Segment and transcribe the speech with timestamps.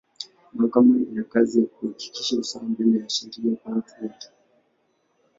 [0.53, 4.27] Mahakama ina kazi ya kuhakikisha usawa mbele ya sheria kwa watu wote.